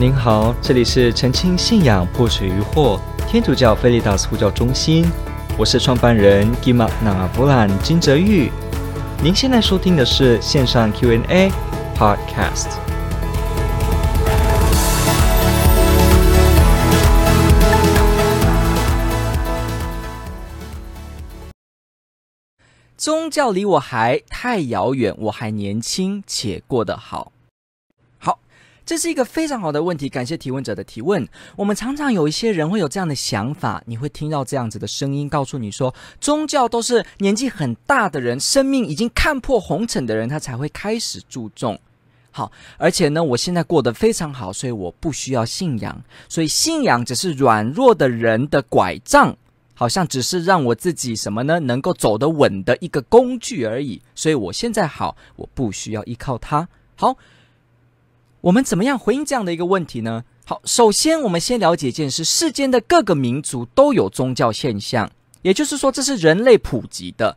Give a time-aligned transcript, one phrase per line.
[0.00, 2.98] 您好，这里是澄清信仰破除疑惑
[3.28, 5.04] 天主教菲利达斯呼叫中心，
[5.58, 8.50] 我是创办人吉玛那弗兰金泽玉。
[9.22, 11.52] 您现在收听的是线上 Q&A
[11.94, 12.78] Podcast。
[22.96, 27.32] 宗教离我还太遥远，我还年轻且过得好。
[28.84, 31.28] 这是一个非常好的问题，感谢提问者的提问。
[31.54, 41.78] 我们常常有一些人会有这样的想法，你会听到这样子的声音，告诉你说，宗教都是年纪很大的人，生命已经看破红尘的人，他才会开始注重。
[42.32, 49.36] 好，而且呢，我现在过得非常好，所以我不需要信仰，所以信仰只是软弱的人的拐杖，
[49.74, 54.02] 好像只是让我自己什么呢，能够走得稳的一个工具而已。
[54.14, 56.68] 所以我现在好，我不需要依靠它。
[56.96, 57.16] 好。
[58.42, 60.24] 我们怎么样回应这样的一个问题呢？
[60.46, 65.10] 好，首先我们先了解一件事：世间的各个民族都有宗教现象，
[65.42, 67.36] 也就是说，这是人类普及的，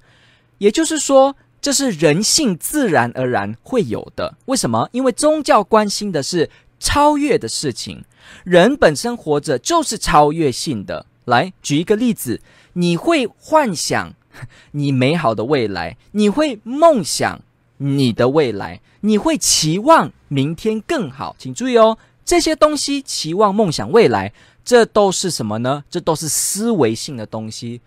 [0.58, 4.36] 也就是说，这是人性自然而然会有的。
[4.46, 4.88] 为什么？
[4.94, 8.04] 因为宗教关心的是超越的事情，
[8.46, 11.06] 人本身活着就是超越性的。
[11.26, 12.42] 来，举一个例子，
[12.74, 14.14] 你会幻想
[14.72, 17.42] 你美好的未来，你会梦想
[17.84, 18.80] 你的未来。
[19.02, 24.32] 你会期望明天更好，请注意哦，这些东西期望、梦想未来，
[24.64, 25.84] 这都是什么呢？
[25.90, 27.82] 这都是思维性的东西，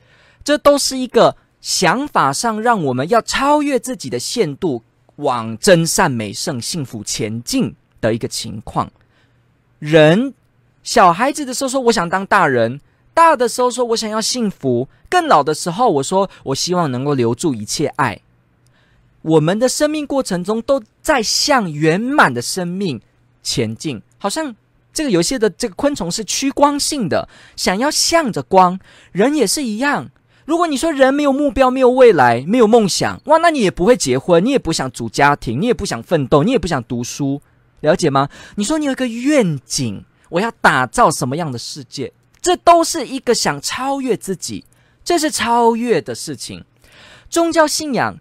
[0.45, 4.83] 这都是一个想法上让我们要超越自己的限度，
[5.17, 8.93] 往真善美圣幸福前进的一个情况。
[9.79, 10.35] 人
[10.83, 12.79] 小孩子的时候说我想当大人，
[13.15, 18.21] 大的时候说我想要幸福，更老的时候我说我希望能够留住一切爱。
[19.27, 23.01] 我们的生命过程中都在向圆满的生命
[23.43, 24.55] 前进，好像
[24.93, 28.79] 这个游戏的这个昆虫是趋光性的，想要向着光。
[29.11, 30.09] 人也是一样。
[30.45, 37.43] 如果你说人没有目标、没有未来、没有梦想，哇，那你也不会结婚，你也不想组家庭，你也不想奋斗，你也不想读书，
[37.81, 38.29] 了解吗？
[38.55, 42.13] 你说你有一个愿景，我要打造什么样的世界？
[42.41, 44.65] 这都是一个想超越自己，
[45.03, 46.65] 这是超越的事情。
[47.29, 48.21] 宗教信仰。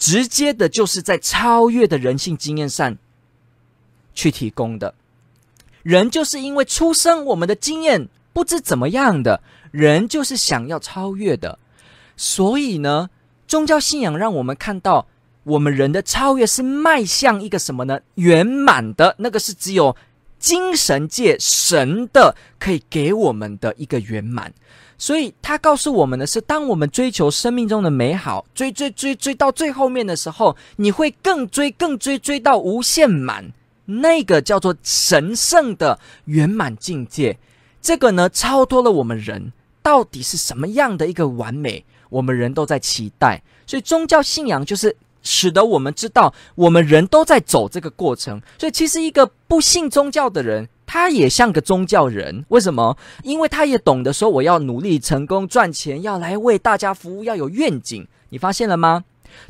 [0.00, 2.96] 直接的就是在超越的人性经验上
[4.14, 4.94] 去提供的。
[5.82, 11.58] 人就是因为出生，我们的经验不知怎么样的，人就是想要超越的。
[12.16, 13.10] 所以呢，
[13.46, 15.06] 宗教信仰让我们看到，
[15.44, 18.00] 我们人的超越是迈向一个什么呢？
[18.14, 19.94] 圆满的，那个是只有
[20.38, 24.52] 精神界神的可以给我们的一个圆满。
[25.02, 33.50] 所以，他告诉我们的是，当我们追求生命中的美好，追追追追到最后面的时候，你会更追更追追到无限满，
[33.86, 37.38] 那个叫做神圣的圆满境界。
[37.80, 43.42] 这个呢，超脱了我们人到底是什么样的一个完美，我们人都在期待。
[43.66, 48.38] 所以，宗教信仰就是使得我们知道，我们人都在走这个过程。
[48.58, 50.68] 所以，其实一个不信宗教的人。
[50.92, 52.98] 他也像个宗教人，为什么？
[53.22, 58.08] 因为他也懂得说，我要努力成功赚钱，要来为大家服务，要有愿景。
[58.30, 59.04] 你发现了吗？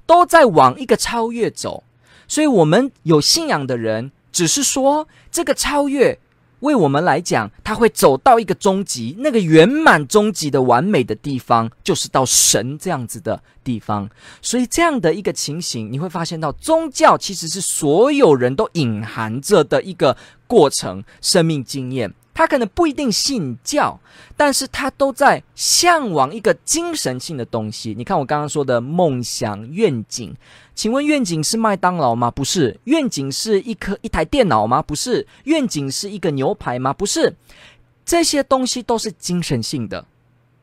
[0.04, 1.82] 都在往一个超越走。
[2.28, 6.18] 所以，我们有信仰的人，只是说这个超越。
[6.60, 14.10] 为我们来讲，他会走到一个终极，那个圆满终极的完美的地方，就是到神这样子的地方。
[14.42, 20.14] 所以，这样的一个情形，你会发现到宗教其实是所有人都隐含着的一个
[20.50, 22.12] 过程、生命经验。
[22.34, 24.00] 他可能不一定信教，
[24.36, 27.94] 但是他都在向往一个精神性的东西。
[27.96, 30.34] 你看我刚刚说的梦想、愿景。
[30.74, 32.30] 请问愿景是麦当劳吗？
[32.30, 32.80] 不是。
[32.84, 34.80] 愿景是一颗一台电脑吗？
[34.80, 35.26] 不是。
[35.44, 36.92] 愿景是一个牛排吗？
[36.92, 37.36] 不是。
[38.06, 40.06] 这些东西都是精神性的，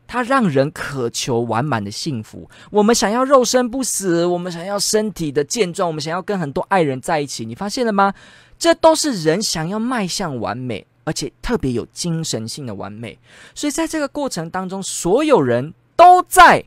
[0.08, 2.50] 它让人渴求完满的幸福。
[2.72, 7.46] 我们想要肉身不死，我们想要身体的健壮，我们想要跟很多爱人在一起。
[7.46, 8.12] 你发现了吗？
[8.60, 13.18] 这都是人想要迈向完美，而且特别有精神性的完美。
[13.54, 16.66] 所以在这个过程当中，所有人都在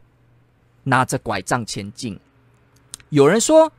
[0.84, 2.18] 拿着拐杖前进。
[3.10, 3.72] 有人说，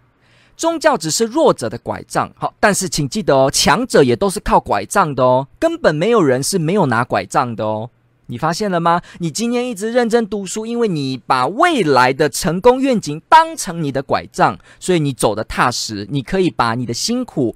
[0.58, 2.32] 宗教只是弱者的拐杖。
[2.36, 7.90] 好，但是请记得哦，强者也都是靠拐杖的哦，根本没有人是没有拿拐杖的哦。
[8.28, 9.02] 你发现了吗？
[9.20, 16.08] 你今天一直认真读书，因为你把未来的成功愿景当成你的拐杖，所以你走得踏实。
[16.10, 17.54] 你可以把你的辛苦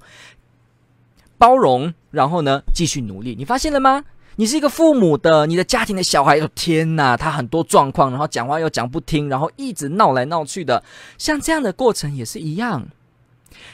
[1.38, 3.34] 包容，然后呢，继续努力。
[3.36, 4.04] 你发现了吗？
[4.38, 10.84] 你是一个父母的，你的家庭的小孩，天哪，他很多状况，然后讲话又讲不听，然后一直闹来闹去的，
[11.16, 12.86] 像这样的过程也是一样。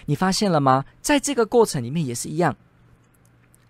[0.06, 0.84] 你发现了吗？
[1.00, 2.54] 在这个过程里面也是一样。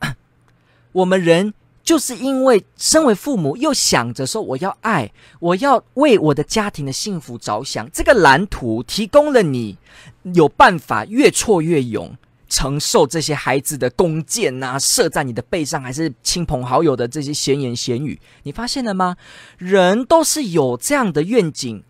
[0.93, 5.11] 我们人就是因为身为父母，又想着说我要爱，
[5.41, 9.79] 我要为我的家庭的幸福着想，这个蓝图提供了你
[10.35, 12.15] 有办法越挫越勇。
[12.53, 19.17] 承受这些孩子的弓箭呐，射在你的背上，还是亲朋好友的这些闲言闲语，你发现了吗？
[19.57, 21.83] 人都是有这样的愿景，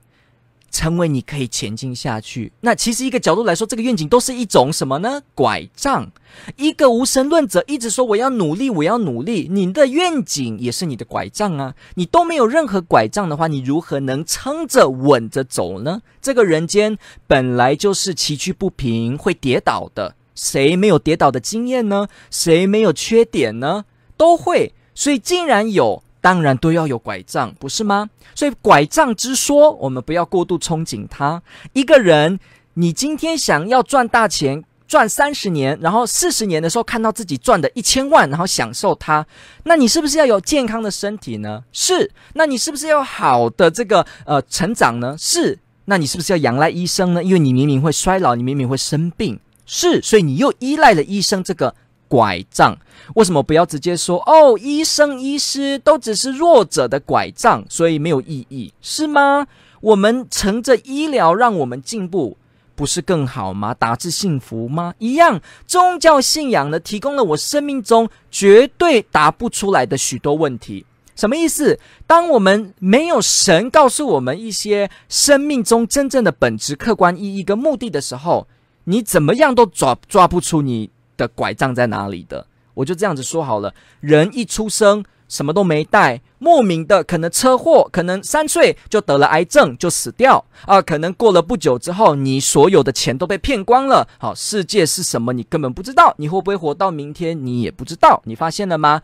[0.70, 2.52] 成为你可以前进下去。
[2.60, 5.22] 那其实一个角度来说，这个愿景都是一种什么呢？
[5.34, 6.12] 拐杖。
[6.56, 11.74] 一个无神论者一直说我要努力，我要努力，你的愿景也是你的拐杖啊。
[11.96, 16.02] 你都没有任何拐杖的话，你如何能撑着稳着走呢？
[16.20, 20.14] 这个人间本来就是崎岖不平，会跌倒的。
[20.34, 22.08] 谁没有跌倒的经验呢？
[22.30, 23.84] 谁没有缺点呢？
[24.16, 28.08] 都会，所以既然有，当然都要有拐杖，不是吗？
[28.34, 31.42] 所以拐杖之说，我们不要过度憧憬它。
[31.72, 32.38] 一个人，
[32.74, 39.26] 你今天想要赚大钱，赚三十年，然后四十年的时候看到自己赚的一千万，然后享受它，
[39.64, 41.64] 那你是不是要有健康的身体呢？
[41.72, 42.10] 是。
[42.34, 45.16] 那你是不是要好的这个呃成长呢？
[45.18, 45.58] 是。
[45.86, 47.24] 那你是不是要仰赖医生呢？
[47.24, 49.38] 因为你明明会衰老，你明明会生病。
[49.74, 51.74] 是，所以你又依赖了医生这个
[52.06, 52.76] 拐杖。
[53.14, 59.46] 为什么不要直接说哦，医生、医师都只是弱者的拐杖，所以没有意义，是吗？
[59.80, 62.36] 我们乘着医疗让我们进步，
[62.74, 63.72] 不是更好吗？
[63.72, 64.92] 达至幸福吗？
[64.98, 70.84] 一样，宗教信仰呢，提供了我生命中绝对答不出来的许多问题。
[71.16, 71.80] 什么意思？
[72.06, 78.46] 当我们没有神告诉我们一些生命中真正的本质、客观意义跟目的的时候，
[78.84, 83.74] 你怎么样都抓抓不出你的拐杖在哪里的，我就这样子说好了。
[84.00, 94.06] 人一出生什么都没带，莫名的可能车祸，可能三岁就得了癌症就死掉啊，可能过了不久之后，你所有的钱都被骗光了。
[94.18, 98.20] 好，世界是什么你根本不知道，你会不会活到明天你也不知道。
[98.24, 99.00] 你发现了吗？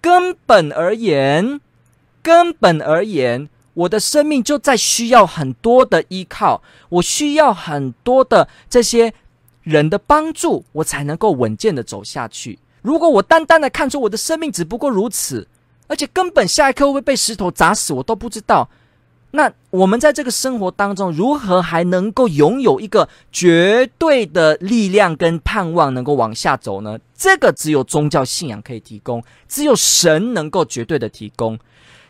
[0.00, 1.60] 根本而言，
[2.22, 3.48] 根本而言。
[3.80, 9.14] 我的生命就在需要很多的依靠，我需要很多的这些
[9.62, 12.58] 人的帮助，我才能够稳健的走下去。
[12.82, 15.48] 如果我单单的看出我的生命只不过如此，
[15.86, 18.68] 而且根本下一刻会被石头砸死我都不知道，
[19.30, 26.98] 那我们在这个生活当中，如何还能够拥有一个绝对的力量跟盼望，能够往下走呢？
[27.16, 31.58] 这个只有宗教信仰可以提供，只有神能够绝对的提供。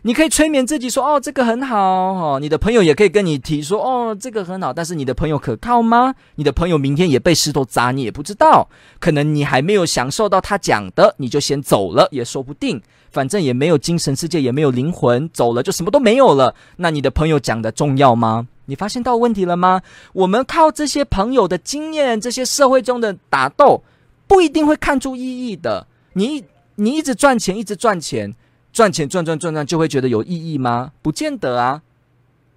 [0.02, 6.14] 你可以催眠自己说：“哦，这个很好哦。”你的朋友也可以跟你提说：“哦，这个很好。”但是你的朋友可靠吗？
[6.36, 8.68] 你的朋友明天也被石头砸，你也不知道。
[8.98, 12.80] 可能你还没有享受到他讲的，你就先走了，也说不定。
[13.10, 16.54] 反正也没有精神世界，也没有灵魂，走了就什么都没有了。
[16.76, 18.46] 那你的朋友讲的重要吗？
[18.66, 19.82] 你发现到问题了吗？
[20.12, 23.82] 我们靠这些朋友的经验，这些社会中的打斗，
[24.28, 25.86] 不一定会看出意义的。
[26.12, 26.44] 你
[26.76, 28.34] 你一直赚钱，一直赚钱。
[28.72, 30.92] 赚钱赚赚赚赚就会觉得有意义吗？
[31.02, 31.82] 不见得啊。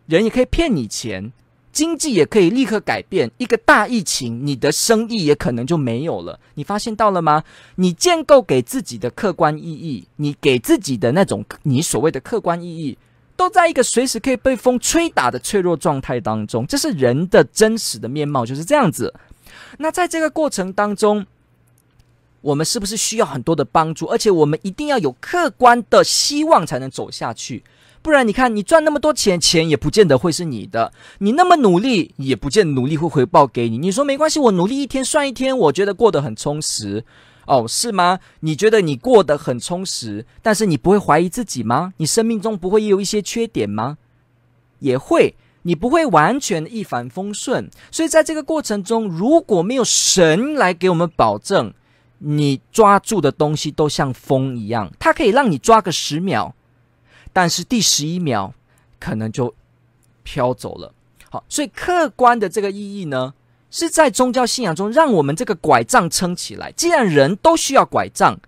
[0.05, 1.31] 人也可以骗你钱，
[1.71, 3.31] 经济也可以立刻改变。
[3.37, 6.39] 一个大疫情，你的生意也可能就没有了。
[6.55, 7.43] 你发现到了吗？
[7.75, 12.97] 你建构给自己的客观意义，你给自己的那种你所谓的客观意义，
[13.35, 16.67] 都在一个随时可以被风吹打的脆弱状态当中。
[16.67, 19.13] 这是人的真实的面貌，就是这样子。
[19.77, 21.25] 那在这个过程当中。
[22.43, 24.05] 我们是不是需要很多的帮助？
[24.05, 27.63] 而且我们一定要有客观的希望才能走下去，
[28.01, 33.77] 不然你看，你赚那么多钱，钱也不见得会是你的；你那么努力，也不见努力会回报给你。
[33.77, 37.05] 你说没关系，我努力一天算一天，我觉得过得很充实。
[37.45, 38.19] 哦，是吗？
[38.41, 41.93] 你觉得你过得很充实，但是你不会怀疑自己吗？
[41.97, 43.97] 你生命中不会有一些缺点吗？
[44.79, 47.69] 也会，你不会完全一帆风顺。
[47.91, 51.73] 所以在这个过程中，如果没有神来给我们保证，
[52.25, 56.53] 你抓住的东西都像风一样，它可以让你抓个十秒，
[57.33, 58.53] 但是第十一秒
[58.97, 59.53] 可能就
[60.23, 60.93] 飘走了。
[61.29, 63.33] 好，所以客观的这个意义呢，
[63.69, 66.71] 是在宗教信仰中让我们这个拐杖撑起来。
[66.71, 68.39] 既然人都需要拐杖，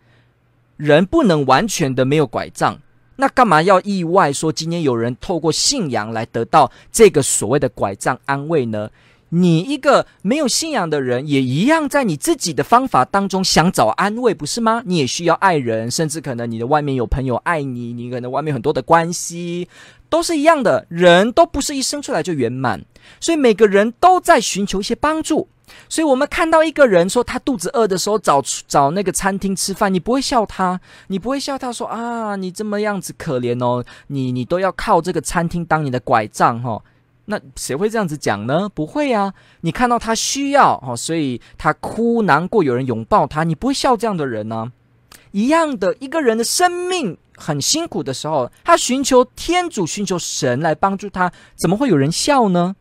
[0.78, 2.80] 人不能完全的没有拐杖，
[3.18, 8.90] 那干嘛要意外说今天有人透过信仰来得到这个所谓的拐杖安慰呢？
[9.30, 14.84] 你一个没有信仰的人，也一样在你自己的方法当中想找安慰，不是吗？
[14.86, 19.68] 你也需要爱人，甚至可能你的外面有朋友爱你，你可能外面很多的关系
[20.10, 20.86] 都是一样的。
[20.90, 22.86] 人都不是一生出来就圆满，
[23.20, 25.50] 所以每个人都在寻求一些帮助。
[25.90, 36.84] 所以我们看到一个人说他肚子饿的时候找找那个餐厅吃饭，你不会笑他，你不会笑他说啊，你这么样子可怜哦，你你都要靠这个餐厅当你的拐杖哈、哦。
[37.26, 38.70] 那谁会这样子讲呢？
[38.70, 44.72] 不会、啊，你看到他需要哦，所以他哭难过，有人拥抱他，你不会笑这样的人呢、
[45.32, 52.76] 一样的，一个人的生命很辛苦的时候，他寻求天主、寻求神来帮助他，怎么会有人笑呢？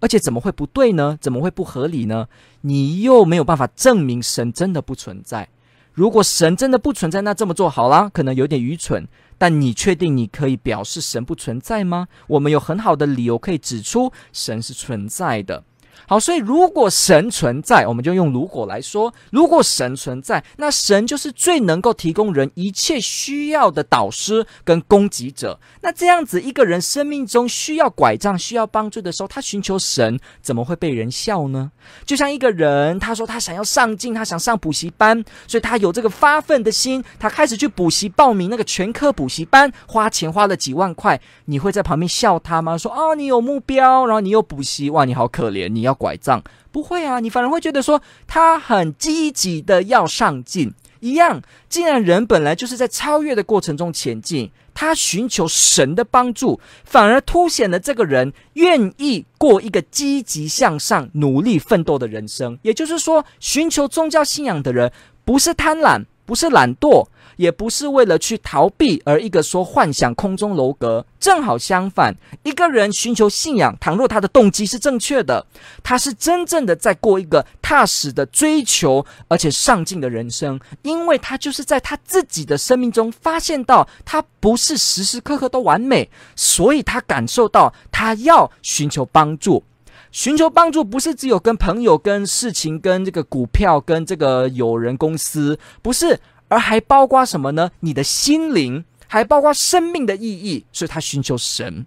[0.00, 1.16] 而且怎么会不对呢？
[1.20, 2.26] 怎么会不合理呢？
[2.62, 5.48] 你又没有办法证明神真的不存在。
[5.92, 9.06] 如果神真的不存在，那这么做好啦，可能有点愚蠢。
[9.36, 12.06] 但你确定你可以表示神不存在吗？
[12.28, 15.64] 我们有很好的理由可以指出神是存在的。
[16.08, 25.58] 好，所以如果神存在，我们就用如果来说，如果神存在，那神就是最能够提供人一切需要的导师跟供给者。
[25.80, 31.70] 那这样子，一个人生命中需要拐杖、需要帮助的时候，他寻求神，怎么会被人笑呢？
[32.04, 41.20] 就像一个人，他说他想要上进，他想上补习班，所以他有这个发奋的心，他开始去补习，报名那个全科补习班，花钱花了几万块。
[41.44, 42.76] 你会在旁边笑他吗？
[42.76, 45.91] 说啊，你有目标，然后你有补习，哇，你好可怜，你要。
[45.94, 51.42] 拐杖不会啊，你反而会觉得说他很积极的要上进一样。
[51.68, 62.58] 既然人本来就是在超越的过程中前进，他寻求神的帮助，反而凸显了这个人愿意过一个积极向上、努力奋斗的人生。
[62.62, 64.92] 也就是说，寻求宗教信仰的人
[65.24, 67.06] 不是贪婪，不是懒惰。
[67.36, 71.04] 也不是为了去逃避，而一个说幻想空中楼阁。
[71.20, 75.46] 正好相反，一个人寻求信仰，倘若他的动机是正确的，
[75.82, 80.58] 他是真正的在过一个踏实的追求，而且上进的人生。
[80.82, 89.62] 因为他就是在他自己的生命中发现到，他不是时时刻刻都完美，所以他感受到他要寻求帮助。
[90.10, 96.18] 寻求帮助不是只有跟朋友、跟事情、跟这个股票、跟这个友人、公司，不是。
[96.52, 97.70] 而还包括什么呢？
[97.80, 101.86] 你的心灵，还包括生命的意义，所以他寻求神。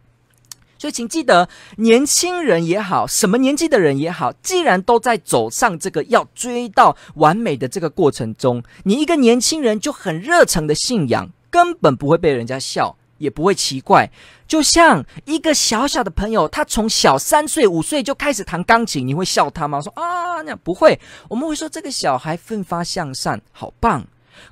[0.80, 14.10] 所以请记得，年轻人也好，什么年纪的人也好，既然都在走上这个要追到完美的这个过程中，你一个年轻人就很热诚的信仰，根本不会被人家笑，也不会奇怪。
[14.48, 19.80] 就像一个小小的朋友，他从小三岁、五岁就开始弹钢琴，你会笑他吗？
[19.80, 24.08] 说啊，那不会，我们会说这个小孩奋发向上，好棒。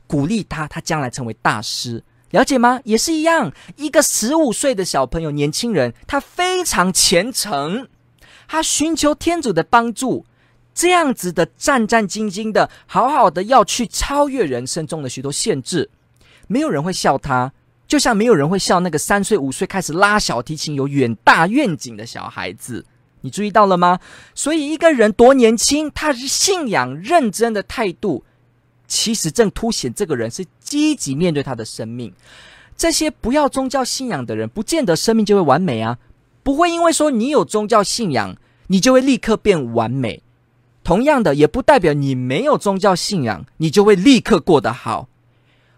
[0.08, 2.80] 鼓励他，他将来成为大师，了解吗？
[2.84, 7.88] 也是一样，一个十五岁的小朋友，年轻人，他非常虔诚，
[8.48, 10.26] 他寻求天主的帮助，
[10.74, 15.90] 这样子的战战兢兢的，好好的要去超越人生中的许多限制，
[16.48, 17.54] 没有人会笑他，
[17.88, 22.86] 就像没有人会笑那个三岁、五岁开始拉小提琴、有远大愿景的小孩子。
[23.22, 24.00] 你注意到了吗？
[24.36, 28.26] 所以一个人多年轻，他是信仰认真的态度。
[28.88, 32.14] 其实正凸显这个人是积极面对他的生命。
[32.76, 35.98] 这些不要宗教信仰的人，不见得生命就会完美啊，
[36.42, 38.36] 不会因为说你有宗教信仰，
[38.68, 40.24] 你就会立刻变完美。
[40.84, 45.08] 同样的，也不代表你没有宗教信仰，你就会立刻过得好。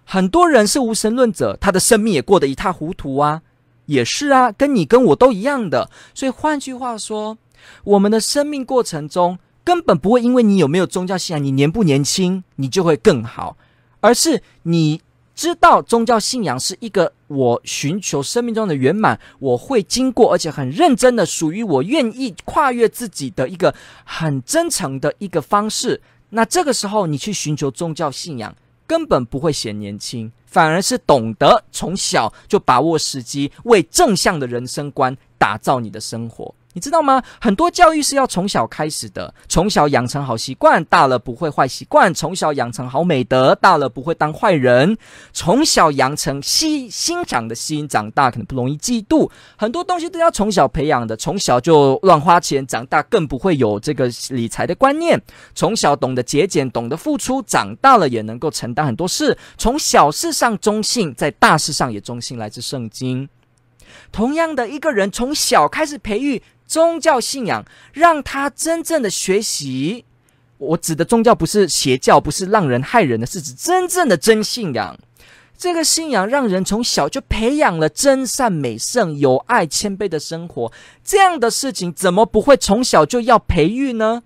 [0.04, 3.42] 很多人是无神论者，他的生命也过得一塌糊涂啊，
[3.86, 5.92] 也是啊，跟你跟我都一样的。
[6.14, 7.38] 所以换句话说，
[7.84, 13.58] 我们的生命过程中，根本不会因为你有没有宗教信仰，你年不年轻，你就会更好，
[14.00, 15.02] 而是你
[15.34, 23.74] 知道宗教信仰是一个我寻求生命中的圆满，我会经过而且很认真的，属于我愿意跨越自己的一个
[24.06, 26.00] 很真诚的一个方式。
[26.30, 28.56] 那这个时候你去寻求宗教信仰，
[28.86, 36.54] 根本不会显年轻，反而是懂得从小就把握时机，为正向的人生观打造你的生活。
[36.76, 37.24] 你知道吗？
[37.40, 44.94] 很多教育是要从小开始的，从小养成好习惯，大了不会坏习惯；从小养成好美德，大了不会当坏人；
[45.32, 49.32] 从小养成欣欣赏的心，长大可能不容易嫉妒。
[49.56, 55.18] 很多东西都要从小培养的，从小就乱花钱，长大更不会有这个理财的观念；
[55.56, 59.38] 从小懂得节俭，懂得付出，长大了也能够承担很多事。
[59.58, 63.30] 从小事上忠信，在大事上也忠信，来自圣经。
[64.12, 66.44] 同样的，一个人从小开始培育。
[66.68, 70.06] 宗教信仰让他真正的学习，
[70.58, 74.98] 我指的宗教不是邪教，不是让人害人的，是指真正的真信仰。
[75.58, 80.72] 这个信仰让人从小就培养了真善美圣、有爱谦卑的生活。
[81.04, 84.24] 这样的事情怎么不会从小就要培育呢？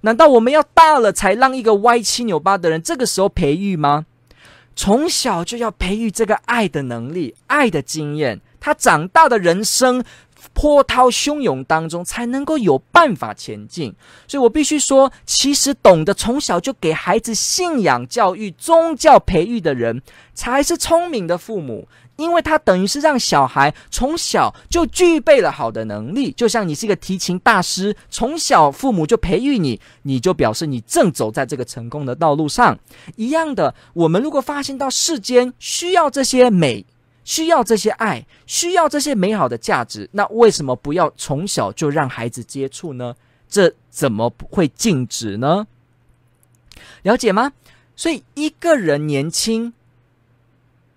[0.00, 4.06] 难道我们要大了才让一个歪七扭八的人这个时候培育吗？
[4.74, 10.02] 从小就要培育这个爱的能力、爱的经验，他长大的人生。
[10.52, 13.94] 波涛汹涌当中才能够有办法前进，
[14.26, 20.02] 所以我必须说，其实懂得从小就给孩子信仰教育、宗教培育的人，
[20.34, 21.88] 才是聪明的父母。
[22.16, 32.78] 因为他等于是让小孩从小就具备了好的能力，就像你是一个提琴大师，从小父母就培育你，你就表示你正走在这个成功的道路上。
[33.16, 36.84] 一样的，我们如果发现到世间需要这些美，
[37.24, 43.14] 需要这些爱，需要这些美好的价值，那为什么不要从小就让孩子接触呢？
[43.48, 45.66] 这怎么会禁止呢？
[47.02, 47.52] 了解吗？
[47.94, 49.74] 所以一个人年轻，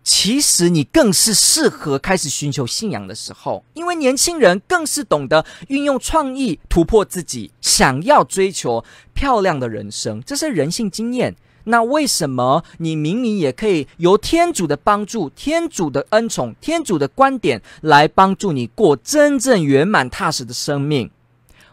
[0.03, 11.35] 其实你更是适合开始寻求信仰的时候，因为年轻人更是懂得运用创意突破自己，想要追求漂亮的人生，这是人性经验。
[11.65, 21.11] 那为什么你明明也可以由天主的帮助、天主的恩宠、天主的观点来帮助你过真正圆满踏实的生命？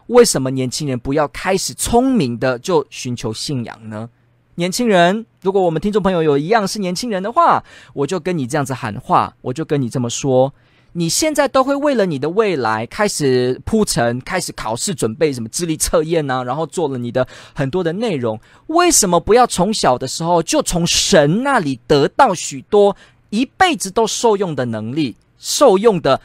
[0.07, 4.09] 为什么年轻人不要开始聪明的就寻求信仰呢？
[4.55, 10.53] 年轻人，如果我们听众朋友有一样是年轻人的话，我就跟你这样子喊话，我就跟你这么说：
[10.93, 16.43] 你现在都会为了你的未来开始铺陈，开始考试准备什么智力测验呢？
[16.43, 22.95] 然后做了你的很多的内容，为什么不要从小的时候就从神那里得到许多
[23.31, 26.21] 一辈子都受用的能力、受用的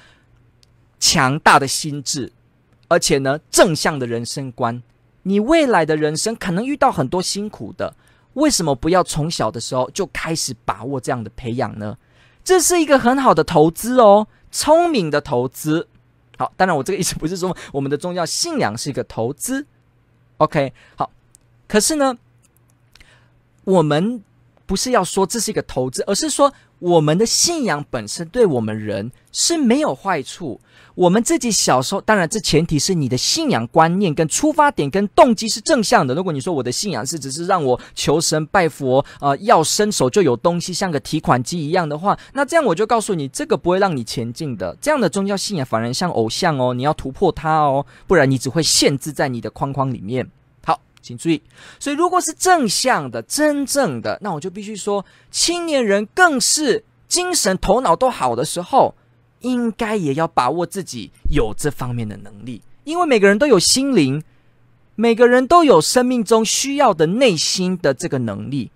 [1.00, 2.32] 强大的心智，
[2.88, 4.82] 而且呢，正向的人生观？
[5.22, 7.94] 你未来的人生可能遇到很多辛苦的。
[8.34, 11.96] 为什么不要从小的时候就开始把握这样的培养呢？
[12.44, 15.88] 这是一个很好的投资哦，聪明的投资。
[16.36, 19.66] 好，当然我这个意思不是说我们的宗教信仰是一个投资。
[20.36, 21.10] OK，好，
[21.66, 22.16] 可是呢，
[23.64, 24.22] 我们
[24.66, 30.60] 不是要说这是一个投资，而是说我们的信仰本身对我们人是没有坏处。
[30.98, 36.12] 我们自己小时候，当然这前提是你的信仰观念跟出发点跟动机是正向的。
[36.12, 44.76] 如果你说我的信仰是只是让我求神拜佛，呃，要伸手就有东西，像个提款机一样的话，那这样我就告诉你，这个不会让你前进的。
[44.80, 50.28] 这样的宗教信仰反而像偶像哦，你要突破它哦，不然你只会限制在你的框框里面。
[50.64, 51.40] 好，请注意。
[51.78, 58.96] 所以如果是正向的、真正的，那我就必须说，青年人更是精神头脑都好的时候。
[59.40, 64.22] 应该也要把握自己有这方面的能力，因为每个人都有心灵，
[64.94, 68.70] 每个人都有生命中需要的内心的这个能力。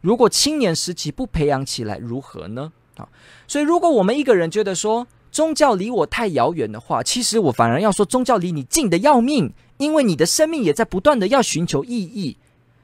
[0.00, 2.72] 如果青年时期不培养起来，如何呢？
[2.96, 3.08] 啊，
[3.48, 12.36] 所以如果我们一个人觉得说宗教离我太遥远的话，其实我反而要说宗教离你近得要命，因为你的生命也在不断的要寻求意义。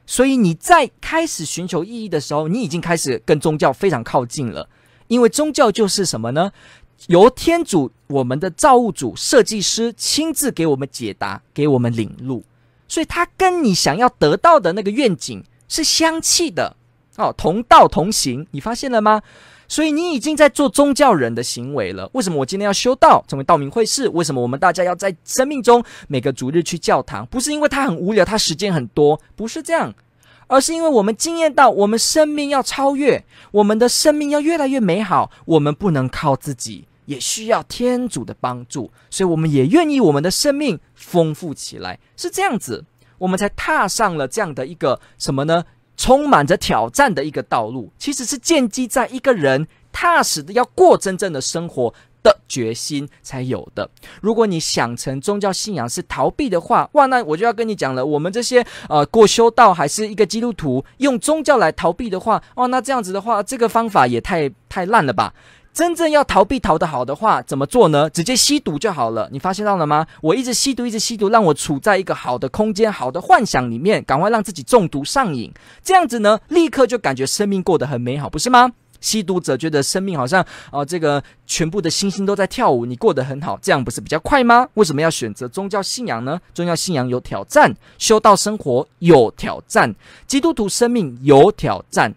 [0.06, 4.68] 所以你在开始寻求意义的时候，你已经开始跟宗教非常靠近了，
[5.06, 6.50] 因为宗教就是什么呢？
[7.06, 12.44] 由天主，我们的造物主、设计师亲自给我们解答，给我们领路，
[12.86, 16.76] 所以他跟你想要得到的那个愿景是相契的，
[17.16, 19.22] 哦，同道同行，你发现了吗？
[19.66, 22.10] 所以你已经在做宗教人的行为了。
[22.12, 24.08] 为什么我今天要修道，成为道明会士？
[24.08, 27.24] 为什么我们大家要在生命中每个主日去教堂？
[27.26, 29.94] 不是因为他很无聊，他时间很多，不是这样，
[30.48, 36.88] 而是因为我们经验到，我们生命要超越，我们的生命要越来越美好，我们不能靠自己。
[37.06, 42.84] 也需要天主的帮助，所以我们也愿意我们的生命丰富起来，是这样子，
[43.18, 45.64] 我们才踏上了这样的一个什么呢？
[45.96, 53.90] 充满着挑战的一个道路，其实是建基在一个人踏实的要过真正的生活的决心才有的。
[54.22, 65.34] 如果你想成宗教信仰是逃避的话，哇，那我就要跟你讲了，我们这些呃过修道还是一个基督徒用宗教来逃避的话，哇，那这样子的话，这个方法也太太烂了吧。
[65.80, 68.10] 真正要逃避逃得好的话，怎么做呢？
[68.10, 69.26] 直接吸毒就好了。
[69.32, 70.06] 你发现到了吗？
[70.20, 75.50] 我一直吸毒，一直吸毒，让我处在一个好的空间、好的幻想里面，赶快让自己中毒上瘾。
[75.82, 78.70] 这样子呢，立刻就感觉生命过得很美好，不是吗？
[79.00, 84.68] 吸毒者觉得生命好像啊、呃，这个全部的星星都在跳舞，你过得很好，这样不是比较快吗？
[84.74, 86.38] 为什么要选择宗教信仰呢？
[86.52, 89.94] 宗教信仰有挑战，修道生活有挑战，
[90.26, 92.14] 基督徒生命有挑战。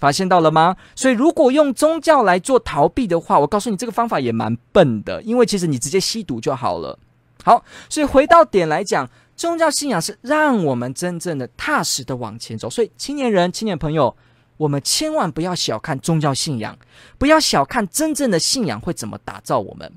[0.00, 0.76] 发现到了吗？
[0.96, 6.98] 所以如果用宗教来做逃避的话，我告诉你这个方法也蛮笨的，因为其实你直接吸毒就好了。
[7.44, 12.70] 好，所以回到点来讲，宗教信仰是让我们真正的踏实的往前走。
[12.70, 14.16] 所以青年人、青年朋友，
[14.56, 16.76] 我们千万不要小看宗教信仰，
[17.18, 19.92] 不要小看真正的信仰会怎么打造我们。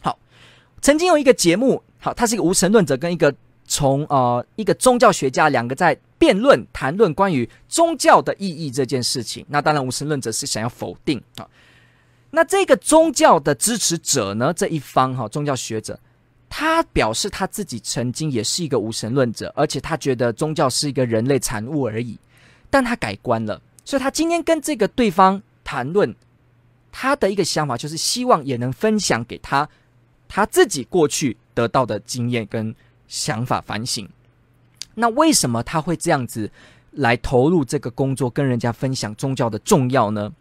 [0.00, 0.18] 好，
[0.80, 3.34] 曾经有一个节目，好，他是一个无神论者跟一个。
[3.76, 11.46] 从呃一个宗教学家两个在辩论谈论关于宗教的意义这件事情，那当然无神论者是想要否定啊。
[12.30, 16.00] 那这个宗教的支持者呢，这一方哈宗教学者，
[16.48, 22.18] 他表示他自己曾经也是一个无神论者，而且他觉得宗教是一个人类产物而已，
[22.70, 26.16] 但他改观了，所以他今天跟这个对方谈论。
[26.98, 29.68] 他的一个想法就是希望也能分享给他
[30.26, 32.74] 他自己过去得到的经验跟
[33.08, 34.08] 想法反省。
[34.94, 36.50] 那为什么他会这样子
[36.92, 40.32] 来投入这个工作，跟人家分享宗教的重要呢？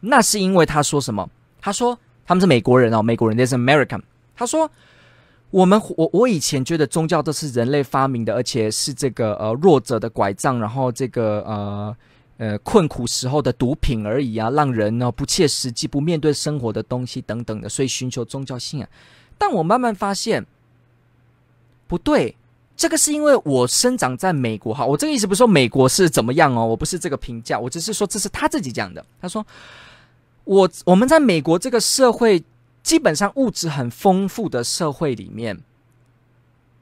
[0.00, 1.28] 那是因为他说什么？
[1.60, 4.02] 他说他们是美国人哦，美国人，This American。
[4.34, 4.70] 他说
[5.50, 11.96] 我们我我以前觉得宗教都是人类发明的，而且是这个呃弱者的拐杖，然后这个呃。
[12.38, 18.86] 呃，困苦时候的毒品而已啊，让人呢不切实际、不面对生活的东西等等的，所以寻求宗教信仰。
[19.38, 20.44] 但我慢慢发现，
[21.86, 22.36] 不对，
[22.76, 24.84] 这个是因为我生长在美国哈。
[24.84, 29.04] 我这个意思不是说美国是怎么样哦，我不是这个评价，我只是说这是他自己讲的。
[29.20, 29.44] 他说，
[30.44, 32.42] 我我们在美国这个社会，
[32.82, 35.60] 基本上物质很丰富的社会里面，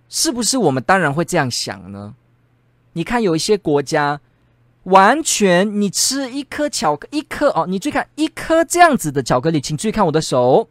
[0.08, 2.14] 是不是我们当然会这样想呢？
[2.94, 4.20] 你看有一些国家。
[4.84, 10.68] 完全，你吃一颗巧克，一颗哦，你注意看一颗这样子的巧克力，请注意看我的手，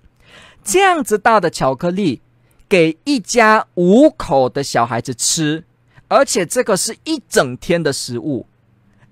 [0.64, 2.22] 这样子大的巧克力，
[2.74, 5.64] 给一家五口的小孩子吃，
[6.08, 8.48] 而且这个是一整天的食物，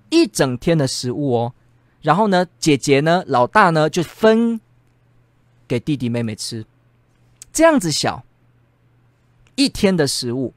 [0.09, 1.53] 一整天的食物哦。
[2.01, 4.59] 然后呢，姐姐呢，老大呢，就分
[5.67, 6.65] 给弟弟妹妹吃，
[7.53, 8.23] 这样子小，
[9.53, 10.55] 一天的食物。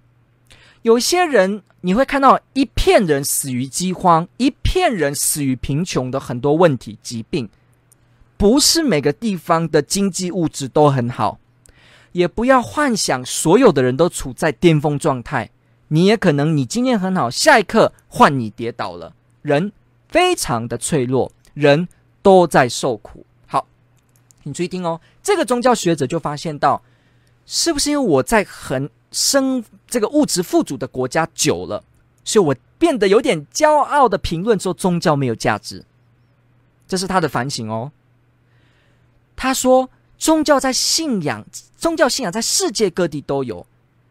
[0.80, 7.50] 有些人你会看到一片人死于饥荒，一片人死于贫穷的很多问题疾病，
[8.38, 11.38] 不是每个地方的经济物质都很好，
[12.14, 15.50] 也不要幻想所有的人都处在巅峰状态。
[15.88, 19.14] 你也可能你今天很好，下一刻换你跌倒了。
[19.42, 19.70] 人
[20.08, 21.86] 非常的脆弱，人
[22.22, 23.24] 都在受苦。
[23.46, 23.66] 好，
[24.44, 26.82] 你注意听哦，这个宗教学者就发现到，
[27.46, 28.90] 是不是因为我在很。
[29.16, 31.84] 生这个物质富足的国家久了，
[32.24, 35.84] 所以我变得有点骄傲的评论说宗教没有价值，
[36.88, 37.92] 这是他的反省哦。
[39.36, 39.88] 他说
[40.24, 41.44] 宗教在信仰，
[41.76, 43.66] 宗教信仰在世界各地都有，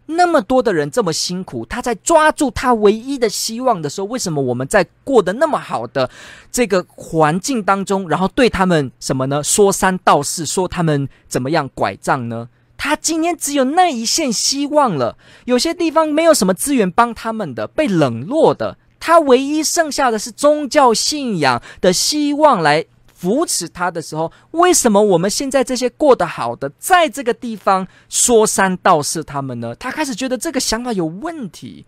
[0.05, 6.07] 那么多的人这么辛苦，他在抓住他唯一的希望的时候，为什么我们在过得那么好的
[6.51, 9.43] 这个环境当中，然后对他们什么呢？
[9.43, 12.47] 说三道四，说他们怎么样拐杖呢？
[12.77, 22.85] 他今天只有那一线希望了，有些地方没有什么资源帮他们的，被冷落的，他唯一剩下的是宗教信仰的希望来
[23.23, 29.73] 扶持他的时候，为什么我们现在这些过得好的，在这个地方说三道四他们呢？
[29.75, 31.85] 他开始觉得这个想法有问题。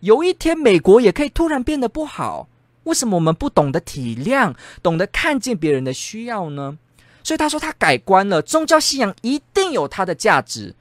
[0.00, 2.48] 有一天，美国也可以突然变得不好，
[2.84, 6.78] 为什么我们不懂得体谅，懂得看见别人的需要呢？
[7.22, 10.74] 所以他说他改观了，宗教信仰一定有它的价值，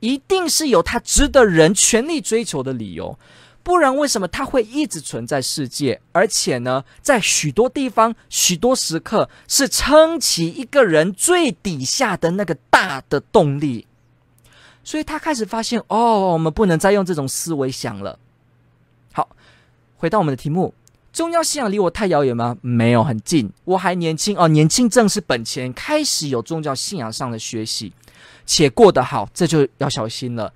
[0.00, 3.16] 一定是有它值得人全力追求的理由，
[3.62, 6.00] 不然为什么它会一直存在世界？
[6.12, 13.86] 而且呢，在许多地方、许多时刻，是撑起一个人最底下的那个大的动力。
[14.84, 18.18] 所以他开始发现，哦，我们不能再用这种思维想了。
[19.12, 19.28] 好，
[19.96, 20.74] 回到我们的题目。
[21.12, 22.56] 宗教信仰离我太遥远吗？
[22.62, 23.52] 没有，很近。
[23.64, 25.72] 我还年轻哦，年轻正是本钱。
[25.72, 27.92] 开始有宗教信仰上的学习，
[28.44, 30.52] 且过得好，这就要小心了。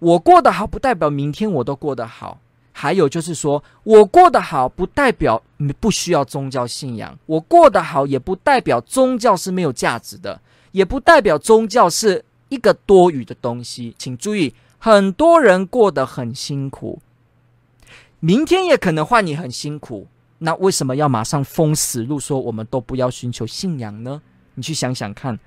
[0.00, 2.40] 我过得好，不代表明天我都过得好。
[2.72, 5.42] 还有就是说，我过得好，不代表
[5.78, 7.18] 不需要宗教信仰。
[7.26, 10.40] 我过得好，也不代表宗教是没有价值的，
[10.72, 13.94] 也不代表宗教是一个多余的东西。
[13.98, 17.00] 请注意，很多人过得很辛苦。
[18.20, 20.06] 明天也可能换你很辛苦，
[20.38, 24.22] 那为什么要马上封死路，说我们都不要寻求信仰呢？
[24.54, 25.38] 你去想想看，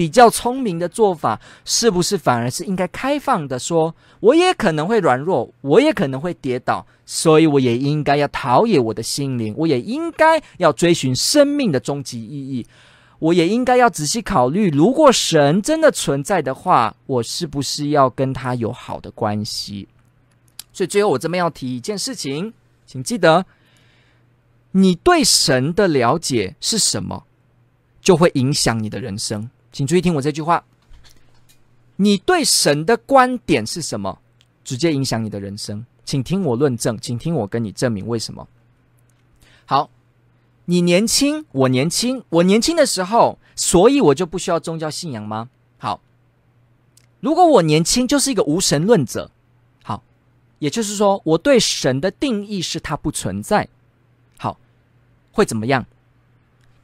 [0.00, 12.66] 比较聪明的做法是不是反而是应该开放的说，我也可能会软弱，我也可能会跌倒，所以我也应该要陶冶我的心灵，我也应该要追寻生命的终极意义，
[13.18, 19.86] 我也应该要仔细考虑，如果神真的存在的话，我是不是要跟他有好的关系？
[20.72, 22.54] 所以最后我这边要提一件事情，
[22.86, 23.44] 请记得，
[24.70, 27.24] 你对神的了解是什么，
[28.00, 29.50] 就会影响你的人生。
[29.72, 30.64] 请注意听我这句话：
[31.96, 34.18] 你对神的观点是什么，
[34.64, 35.86] 直接影响你的人生。
[36.04, 38.48] 请听我论证，请听我跟你证明为什么。
[39.64, 39.90] 好，
[40.64, 45.50] 你年轻，我年轻，我年轻的时候，所以我就不需要宗教信仰吗？
[45.78, 46.00] 好，
[47.20, 49.30] 如果我年轻就是一个无神论者。
[49.84, 50.02] 好
[50.58, 53.68] 也就是说，我对神的定义是它不存在。
[54.36, 54.58] 好，
[55.30, 55.86] 会怎么样？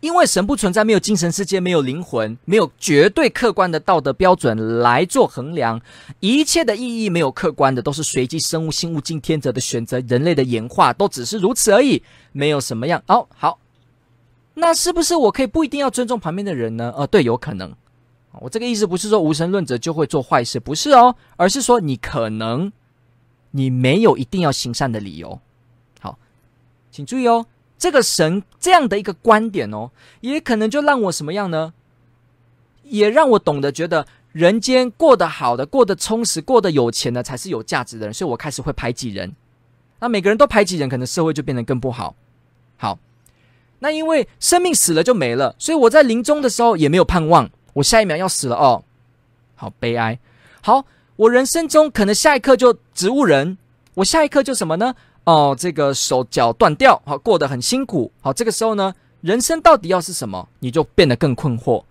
[0.01, 5.81] 因为神不存在，没有精神世界，没有灵魂，没有绝对客观的道德标准来做衡量，
[6.21, 13.03] 一切的意义没有客观的，都是随机生物、性物竞天择的选择，人类的演化都只是如此而已，没有什么样。
[13.09, 13.59] 哦好，
[14.55, 16.93] 那是不是我可以不一定要尊重旁边的人呢？
[16.97, 17.75] 呃，对，有可能。
[18.41, 22.71] 我这个意思不是说无神论者就会做坏事，不是哦，而是说你可能
[23.53, 25.41] 你没有一定要行善的理由。
[26.01, 26.19] 好，
[26.91, 27.47] 请注意哦，
[27.79, 31.73] 这个神这样的一个观点哦，也可能就让我什么样呢？
[32.85, 39.35] 也让我懂得觉得人间过得好的、过得充实、过得有钱的才是有价值的人，所以我开始会排挤人。
[39.99, 42.15] 那每个人都排挤人，可能社会就变得更不好。
[42.77, 42.99] 好，
[43.81, 47.51] 那因为生命死了就没了，所以我在临终的时候也没有盼望。
[47.75, 48.85] 我下一秒要死了哦，
[49.55, 50.19] 好悲哀。
[50.63, 50.85] 好，
[51.17, 53.59] 我人生中可能下一刻就植物人，
[53.95, 54.95] 我下一刻就什么呢？
[55.27, 58.13] 哦，这个手脚断掉，好，过得很辛苦。
[58.21, 60.49] 好，这个时候呢，人生到底要是什么？
[60.61, 61.83] 你就变得更困惑，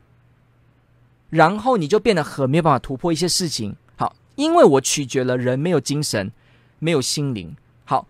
[1.29, 3.75] 然后你就变得很没有办法突破一些事情。
[3.97, 6.31] 好，因为我取决了人没有精神，
[6.79, 7.53] 没有心灵。
[7.83, 8.07] 好，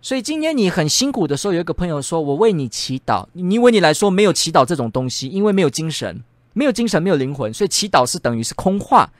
[0.00, 6.22] 所以今天你很辛苦的时候，有一个朋友说：“我为你祈祷。”你为你来说没有祈祷这种东西，因为没有精神。
[6.52, 9.10] 没有精神，没有灵魂，所以祈祷是等于是空话。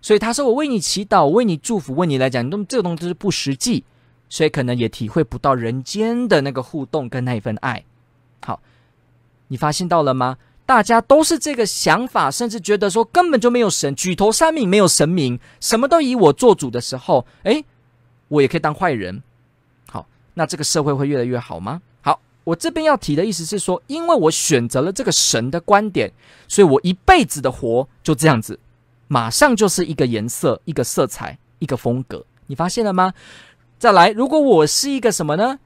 [0.00, 1.94] 所以他说：“我为你祈祷，我为你祝福。
[1.96, 3.84] 为你来讲，那这个东西是不实际，
[4.30, 7.84] 所以可能也体会不到人间的那个互动跟那一份爱。”
[8.40, 8.62] 好，
[9.48, 10.38] 你发现到了吗？
[10.64, 17.64] 大家都是这个想法，甚至觉得说根本就没有神，举头三命没有神明，什么都以我做主的时候，诶，
[18.28, 19.20] 我也可以当坏人。
[19.88, 21.82] 好，那这个社会会越来越好吗？
[22.02, 26.12] 好我这边要提的意思是说，因为我选择了这个神的观点，
[26.46, 28.60] 所以我一辈子的活就这样子，
[29.08, 32.24] 马上就是一个颜色、一个色彩、一个风格。
[32.46, 33.12] 你发现了吗？
[33.80, 35.58] 再来，如果我是一个什么呢？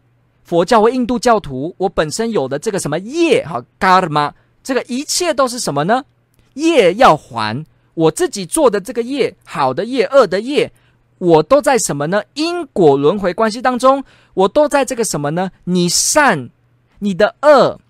[0.45, 4.31] 佛教或印度教徒，我本身有的这个什么业，哈，karma，
[4.63, 6.05] 这个一切都是什么呢？
[6.53, 10.73] 业要还，我自己做的这个业，好的业、恶的业，
[11.19, 12.23] 我都在什么呢？
[12.35, 15.51] 因果轮回关系当中，我都在这个什么呢？
[15.65, 16.51] 你善。
[17.01, 17.81] 你的恶，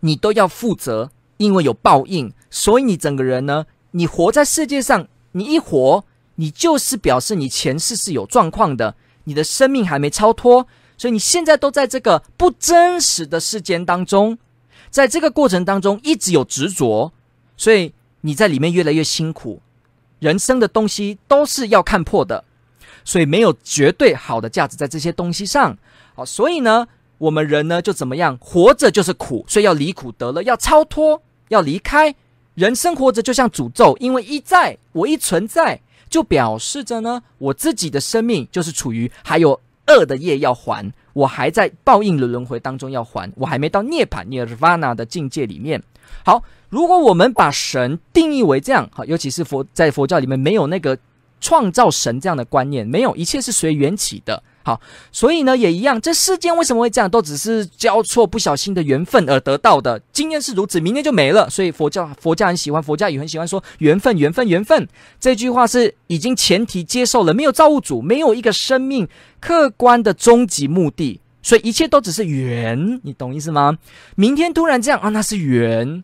[0.00, 14.38] 你都要负责，因为有报应，所以你整个人呢，你活在世界上，你一活，你就是表示你前世是有状况的，你的生命还没超脱，所以你现在都在这个不真实的世间当中，
[14.90, 17.12] 在这个过程当中一直有执着，
[17.56, 19.60] 所以你在里面越来越辛苦，
[20.20, 22.44] 人生的东西都是要看破的，
[23.04, 25.76] 所以没有绝对好的价值在这些东西上，
[26.14, 26.86] 好，所以呢。
[27.18, 28.36] 我们人呢，就怎么样？
[28.38, 32.14] 活着就是苦，所以要离苦得乐，要超脱，要离开。
[32.54, 35.80] 人生活着就像诅咒，因为一在，我一存在，
[36.14, 45.82] 就表示着呢，我自己的生命就是处于还有恶的业要还，我还在报应的轮回当中要还，我还没到涅槃涅槃的境界里面。
[46.24, 50.96] 好，如果我们把神定义为这样，好，尤其是佛在佛教里面没有那个
[51.44, 54.42] 创造神这样的观念，没有，一切是随缘起的。
[54.62, 54.80] 好，
[55.12, 56.00] 所以呢，也一样。
[56.00, 57.10] 这世间为什么会这样？
[57.10, 60.00] 都只是交错不小心的缘分而得到的。
[60.10, 61.50] 今天是如此，明天就没了。
[61.50, 64.88] 所以佛教佛教很喜欢，佛教也很喜欢说缘分，缘分，缘分。
[65.20, 69.06] 这句话是已经前提接受了，没有造物主，没有一个生命
[69.38, 72.98] 客观的终极目的，所以一切都只是缘。
[73.02, 73.76] 你懂意思吗？
[74.16, 76.02] 明天突然这样啊，那是缘，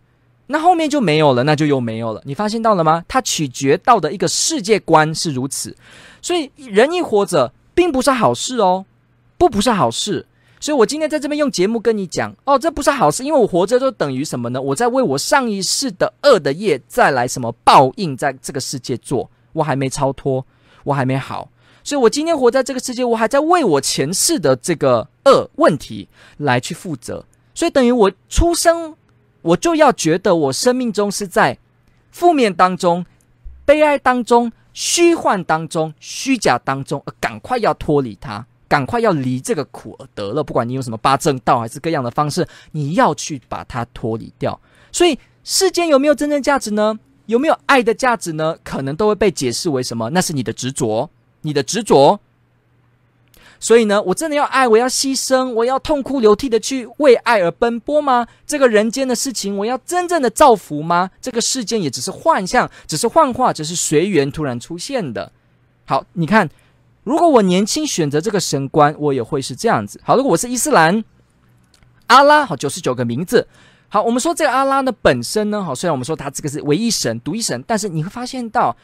[0.51, 2.21] 那后面就没有了，那就又没有了。
[2.25, 3.05] 你发现到了吗？
[3.09, 5.75] 它取决到的一个世界观是如此。
[6.21, 7.53] 所以人一活着。
[7.73, 8.85] 并不是好事哦，
[9.39, 10.27] 不，不是好事。
[10.59, 14.61] 所以我今天在这边用节目跟你讲哦，这不是好事，因为我活着就等于什么呢？
[14.61, 20.45] 我在为我上一世的恶的业再来什么报应，在这个世界做，我还没超脱，
[20.85, 21.49] 我还没好，
[21.83, 27.25] 所以我今天活在这个世界，我还在为我前世的这个恶问题来去负责。
[27.55, 28.95] 所以等于我出生，
[29.43, 31.59] 我就要觉得我生命中是在
[32.11, 33.05] 负面当中、
[33.65, 34.53] 悲哀当中。
[34.73, 40.45] 虚幻当中，虚假当中，而赶快要脱离它，赶快要离这个苦而得乐。
[40.45, 44.59] 不管你用什么八正道还是各样的方式，你要去把它脱离掉。
[44.93, 46.97] 所以世间有没有真正价值呢？
[47.27, 48.57] 有没有爱的价值呢？
[48.63, 50.09] 可能都会被解释为什么？
[50.11, 52.21] 那是你的执着，你的执着。
[53.63, 58.27] 所以呢，我真的要爱，我要牺牲，我要痛哭流涕的去为爱而奔波吗？
[58.47, 61.11] 这个人间的事情，我要真正的造福吗？
[61.21, 65.31] 这个世间也只是幻象，只是幻化，只是随缘突然出现的。
[65.85, 66.49] 好，你看，
[67.05, 70.01] 如果我年轻选择这个神官，我也会是这样子。
[70.03, 71.05] 好，如果我是伊斯兰，
[72.07, 73.47] 阿拉，好，九十九个名字。
[73.91, 78.75] 好，我们说这个阿拉呢本身呢，好，虽然我们说他这个是唯一神、独一神，但是你会发现到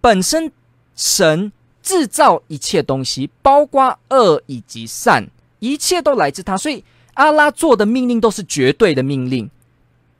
[0.00, 0.50] 本身
[0.96, 1.52] 神。
[1.82, 6.56] 制造一切东西，包括恶以及善，一切都来自他。
[6.56, 9.50] 所以阿拉做的命令都是绝对的命令。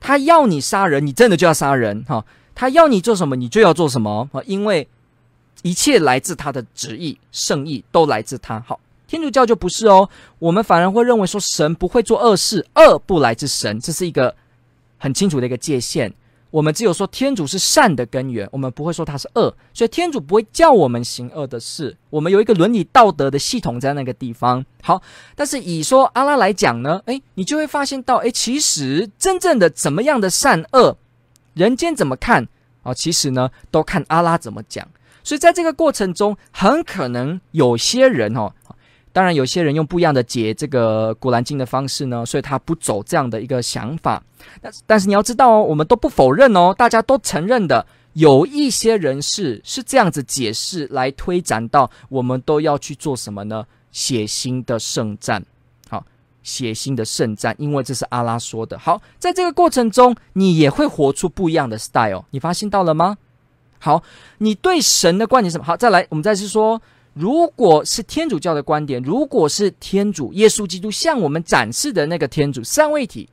[0.01, 2.25] 他要你杀人，你真的就要杀人，哈。
[2.55, 4.87] 他要你做什么，你就要做什么，因为
[5.63, 8.61] 一切来自他的旨意，圣意都来自他。
[8.61, 14.35] 好，天主教就不是哦，我们反而会认为说神不会做恶事，恶不来自神，这是一个
[14.99, 16.13] 很清楚的一个界限。
[16.53, 21.97] 我们只有说天主是善的根源，我们不会说他是恶，所以天主不会叫我们行恶的事。
[22.11, 24.63] 我们有一个伦理道德的系统在那个地方。
[24.83, 25.01] 好，
[25.35, 30.99] 但是以说阿拉来讲呢，诶，你就会发现到，诶，其实真正的怎么样的善恶，
[31.55, 32.47] 人间怎么看
[32.83, 32.93] 啊？
[32.93, 34.87] 其实呢，都看阿拉怎么讲。
[35.25, 38.53] 所以在这个过程中，很可能有些人哦。
[39.13, 44.23] 当然，有些人用不一样的解这个《古兰经》的方式呢，所以他不走这样的一个想法。
[44.61, 53.67] 但但是你要知道哦，我们都不否认哦，大家都承认的，有一些人士是这样子解释来推展到我们都要去做什么呢？
[53.91, 55.45] 血腥的圣战，
[55.91, 56.03] 好，
[56.43, 58.79] 血腥的圣战，因为这是阿拉说的。
[58.79, 63.19] 好，在这个过程中，你也会活出不一样的 style，你发现到了吗？
[63.79, 64.03] 好，
[64.39, 65.65] 你对神的观点是什么？
[65.65, 66.81] 好，再来，我们再次说。
[67.15, 73.29] 如果是天主教的观点，如果是天主耶稣基督向我们展示的那个天主三位一体，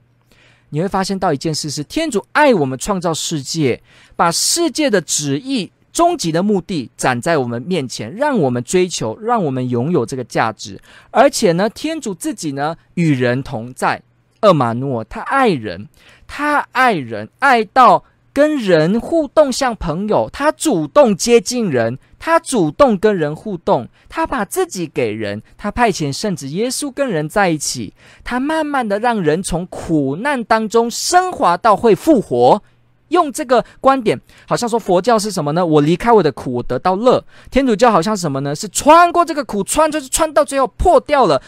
[0.69, 3.81] 你会发现到一件事是：天主爱我们，创造世界，
[4.15, 10.79] 把世界的旨意、终极的目的展在我们面前，让我们追求，让我们拥有这个价值。
[11.11, 14.01] 而且呢，天主自己呢与人同在，
[14.41, 15.87] 厄玛诺，他爱人，
[16.27, 18.03] 他爱人，爱到。
[18.33, 32.61] 跟人互动像朋友，他主动接近人，他主动跟人互动，他把自己给人，他派遣圣子耶稣跟人在一起，他慢慢的让人从苦难当中升华到会复活。
[33.09, 35.65] 用这个观点，好像说佛教是什么呢？
[35.65, 37.25] 我离开我的苦，我得到乐。
[37.49, 38.53] 天主教好像什么呢？
[38.53, 41.41] 是穿过这个苦，穿就是穿到最后破掉了。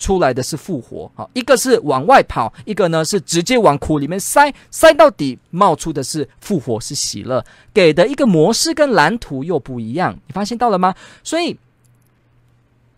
[0.00, 10.92] 出来的是复活，好，一个是往外跑，一个呢是直接往苦里面塞，塞到底冒出的是复活，是喜乐，给的一个模式跟蓝图又不一样，你发现到了吗？
[11.22, 11.56] 所以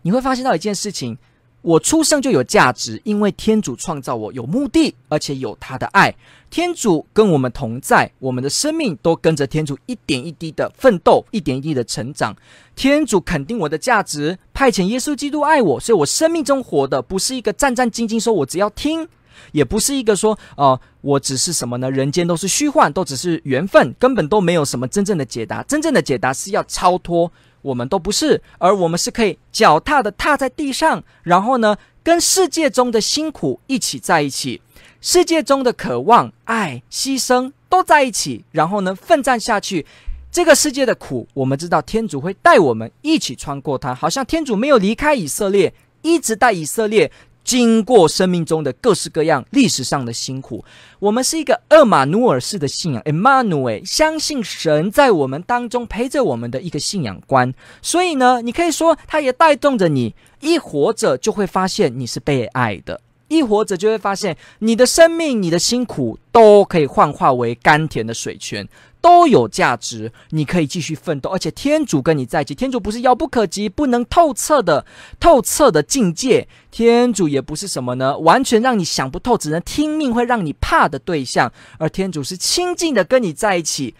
[0.01, 1.15] 你会发现到一件事情。
[1.63, 6.13] 我出生就有价值，因为天主创造我有目的，而且有他的爱。
[6.49, 12.35] 天主跟我们同在，我们的生命都跟着天主一点一滴的奋斗，一点一滴的成长。
[12.75, 19.07] 天主肯定我的价值，派遣耶稣基督爱我，所以我生命中活的不是一个战战兢兢，说我只要听，
[19.53, 21.89] 也不是一个说，呃，我只是什么呢？
[21.89, 25.63] 人间都是虚幻，都只是缘分，根本都没有什么真正的解答。
[25.63, 27.31] 真正的解答是要超脱。
[27.63, 34.61] 我们都不是，而我们是可以脚踏的踏在地上，然后呢，跟世界中的辛苦一起在一起，
[35.01, 39.85] 世界中的渴望、爱、牺牲都在一起，然后呢，奋战下去。
[40.31, 47.11] 这个世界的苦，我们知道天主会带我们一起穿过它，好像天主没有离开以色列，一直带以色列。
[47.43, 50.63] 经过生命中的各式各样历史上的辛苦，
[50.99, 57.53] 我们是一个厄玛努尔式的信仰，Emmanuel，相信神在我们当中陪着我们的一个信仰观。
[57.81, 63.01] 所以呢，你可以说，它也带动着你，一活着就会发现你是被爱的。
[63.29, 68.67] 一活着就会发现，你的生命、你的辛苦都可以幻化为甘甜的水泉，
[69.03, 70.11] 都有价值。
[70.29, 72.55] 你可以继续奋斗，而且天主跟你在一起。
[72.55, 74.85] 天主不是遥不可及、不能透彻的
[75.19, 78.17] 透彻的境界，天主也不是什么呢？
[78.19, 81.51] 完全让你想不透、只能听命、会让你怕的对象。
[81.77, 83.93] 而天主是亲近的跟你在一起。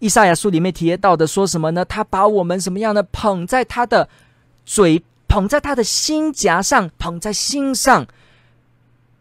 [0.00, 1.84] 以赛亚书里面提到的说什么呢？
[1.84, 4.08] 他把我们什么样的捧在他的
[4.66, 8.06] 嘴，捧在他的心颊上，捧在心上。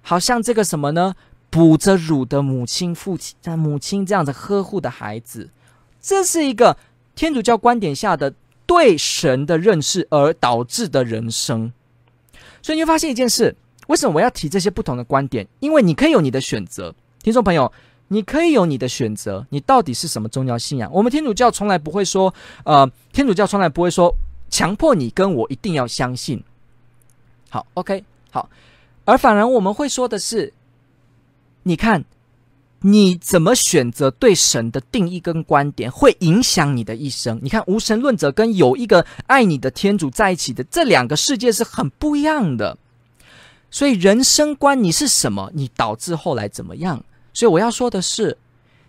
[0.02, 1.14] 好像这个什么呢？
[1.50, 5.50] 哺着乳的母亲、父亲、母亲这样子呵护的孩子，
[6.02, 6.78] 这是一个
[7.16, 8.34] 天主教观点下的
[8.66, 11.72] 对神的认识而导致的人生。
[12.62, 13.56] 所以你会发现一件事：
[13.88, 15.48] 为什么我要提这些不同的观点？
[15.60, 17.72] 因为你可以有你的选择，听众朋友，
[18.10, 19.46] 你可以有你的选择。
[19.50, 20.92] 你到底是什么宗教信仰？
[20.94, 22.34] 我们天主教从来不会说，
[22.64, 24.14] 呃，天主教从来不会说
[24.50, 26.44] 强迫你跟我一定要相信。
[27.50, 28.48] 好，OK，好。
[29.06, 30.54] 而反而我们会说的是，
[31.70, 32.04] 你看
[32.82, 37.40] 你怎么选择对神的定义跟观点，会影响你的一生。
[37.44, 42.76] 你看无神论者跟有一个爱你的天主在一起的这两个世界是很不一样的。
[43.70, 47.04] 所以人生观你是什么，你导致后来怎么样。
[47.34, 48.36] 所以我要说的是，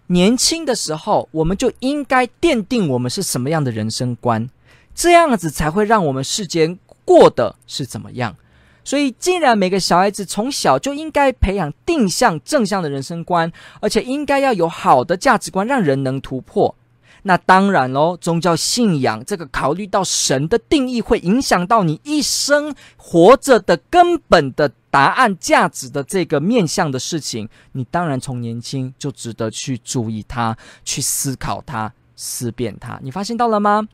[0.06, 4.48] 年轻的时候我们就应该奠定我们是什么样的人生观，
[4.94, 8.34] 这样子才会让我们世间过得是怎么样。
[8.82, 13.50] 所以，既然每个小孩子从小就应该培养定向正向的人生观，
[13.80, 16.74] 而且应该要有好的价值观，让人能突破，
[17.22, 32.98] 那当然喽，宗教信仰这个考虑到神的定义，会影响到你一生活着的根本的答案、价值的这个面向的事情，你当然从年轻就值得去注意它，去思考它，思辨它。
[33.02, 33.86] 你发现到了吗？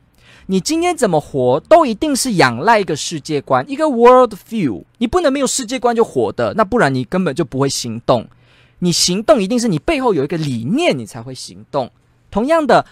[0.46, 4.84] 你今天怎么活，都一定是仰赖一个世界观，一个 world view。
[4.98, 8.28] 你不能没有世界观就活的，那不然你根本就不会行动。
[8.80, 11.90] 你行动一定是你背后有一个理念，你才会行动。
[12.30, 12.84] 同样的，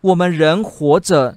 [0.00, 1.36] 我们人活着，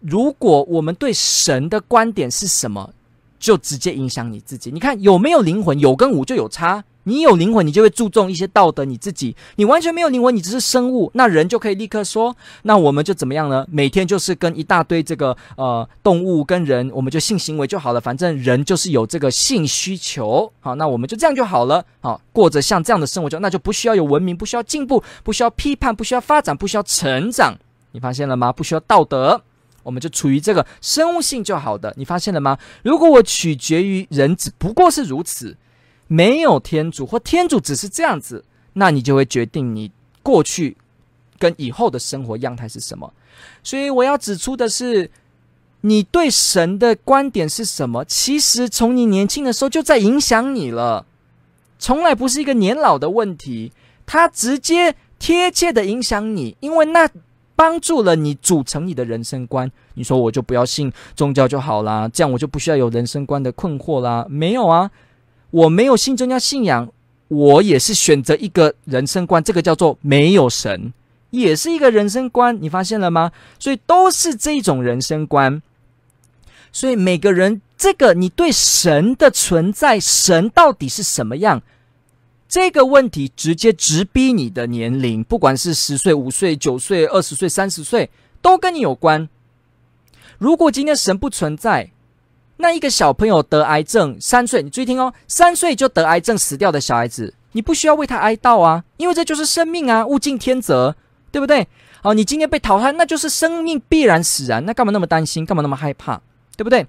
[0.00, 2.94] 如果我们对神的观点是什么，
[3.38, 4.70] 就直接影响你自己。
[4.70, 6.82] 你看有没有灵魂，有跟无就有差。
[7.08, 8.84] 你有灵魂，你就会注重一些道德。
[8.84, 13.64] 你自己，你完全没有灵魂，你只是生物，那人就可以立刻说，那我们就怎么样呢？
[13.70, 18.00] 每天就是跟一大堆这个呃动物跟人，我们就性行为就好了。
[18.00, 21.84] 反正人就是有这个性需求，好，那我们就这样就好了。
[22.00, 27.56] 好，过着像这样的生活就那就不需要有文明，不需要进步，不需要批判，不需要发展，不需要成长。
[27.92, 28.52] 你发现了吗？
[28.52, 29.40] 不需要道德，
[29.84, 31.94] 我们就处于这个生物性就好的。
[31.96, 32.58] 你发现了吗？
[32.82, 35.56] 如果我取决于人，只不过是如此。
[36.06, 38.44] 没有天主，或天主只是这样子，
[38.74, 39.90] 那你就会决定你
[40.22, 40.76] 过去
[41.38, 43.12] 跟以后的生活样态是什么。
[43.62, 45.10] 所以我要指出的是，
[45.80, 48.04] 你对神的观点是什么？
[48.04, 51.04] 其实从你年轻的时候就在影响你了，
[51.78, 53.72] 从来不是一个年老的问题，
[54.06, 57.08] 它直接贴切的影响你，因为那
[57.54, 59.70] 帮助了你组成你的人生观。
[59.94, 64.26] 你说我就不要信宗教就好啦，这样我就不需要有人生观的困惑啦。
[64.28, 64.90] 没有啊。
[65.56, 66.92] 我没有信宗教信仰，
[67.28, 70.92] 我也是选择一个人生观，这个叫做没有神，
[71.30, 72.58] 也是一个人生观。
[72.60, 73.32] 你发现了吗？
[73.58, 75.62] 所以都是这种人生观。
[76.72, 81.62] 所以每个人，这个你对神的存在，神到底是什么样？
[82.46, 88.10] 这个问题直接直逼你的年龄，不管是十岁、五岁、九岁、二十岁、三十岁，
[88.42, 89.26] 都跟你有关。
[90.36, 91.90] 如果今天神不存在，
[92.58, 100.94] 那一个小朋友得癌症，三岁，你注意听哦，三岁就得癌症死掉的小孩子，你不需要为他哀悼啊，因为这就是生命啊，物竞天择，
[101.30, 101.66] 对不对？
[102.02, 106.20] 好，你今天被淘汰，那就是生命必然使然，那干嘛那么担心，干嘛那么害怕，
[106.56, 106.86] 对不对？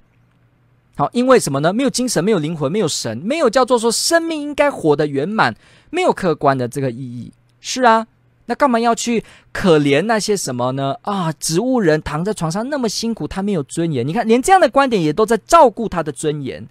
[0.95, 1.73] 好，因为什么呢？
[1.73, 5.55] 没有精神，没有灵魂，没有神，没有叫做说生命应该活得圆满，
[5.89, 8.07] 没有客观的这个意义，是啊。
[8.49, 10.95] 那干嘛要去可怜那些什么呢？
[11.01, 14.07] 啊，植物人躺在床上那么辛苦，他没有尊严。
[14.07, 16.65] 你看，连这样的观点也都在照顾他的尊严。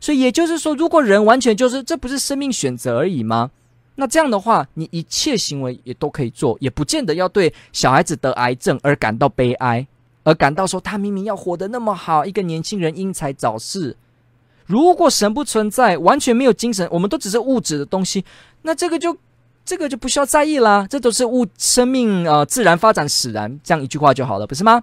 [0.00, 3.50] 所以也就是说，如果人完全就是这不是生命选择而已吗？
[3.96, 9.84] 那这样的话，你一切行为也都可以做，也不见得要对小孩子得癌症而感到悲哀，
[10.22, 13.96] 而感到说他明明要活得那么好，一个年轻人英才早逝。
[14.66, 18.24] 如果神不存在，完全没有精神，我们都只是物质的东西，
[18.62, 19.16] 那这个就。
[19.66, 24.80] 这个就不需要在意啦，这都是物生命呃自然发展使然，这样一句话就好了，不是吗？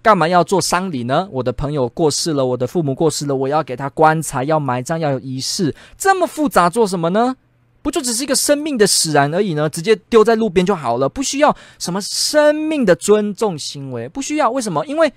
[0.00, 1.28] 干嘛要做丧礼呢？
[1.30, 7.36] 我的朋友过世了，我的父母过世了，我要给他棺材，要埋葬，要有仪式，这么复杂做什么呢？
[7.82, 9.68] 不就只是一个生命的使然而已呢？
[9.68, 14.50] 直接丢在路边就好了，不需要什么生命的尊重行为，不需要。
[14.50, 14.86] 为什么？
[14.86, 15.12] 因为